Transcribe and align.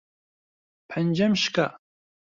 پەنجەم 0.89 1.33
شکا. 1.41 1.67